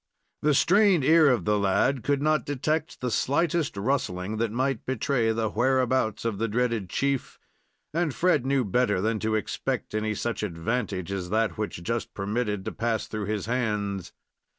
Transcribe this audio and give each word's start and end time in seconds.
The 0.41 0.55
strained 0.55 1.05
ear 1.05 1.29
of 1.29 1.45
the 1.45 1.59
lad 1.59 2.01
could 2.03 2.23
not 2.23 2.43
detect 2.43 3.01
the 3.01 3.11
slightest 3.11 3.77
rustling 3.77 4.37
that 4.37 4.51
might 4.51 4.83
betray 4.83 5.31
the 5.31 5.49
where 5.51 5.79
abouts 5.79 6.25
of 6.25 6.39
the 6.39 6.47
dreaded 6.47 6.89
chief, 6.89 7.37
and 7.93 8.11
Fred 8.11 8.43
knew 8.43 8.65
better 8.65 8.99
than 8.99 9.19
to 9.19 9.35
expect 9.35 9.93
any 9.93 10.15
such 10.15 10.41
advantage 10.41 11.11
as 11.11 11.29
that 11.29 11.55
which 11.55 11.83
just 11.83 12.15
permitted 12.15 12.65
to 12.65 12.71
pass 12.71 13.05
through 13.05 13.25
his 13.25 13.45
hands. 13.45 14.11